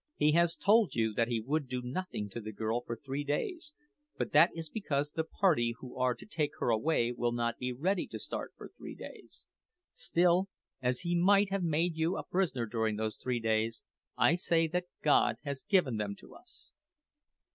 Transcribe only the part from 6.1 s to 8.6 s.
to take her away will not be ready to start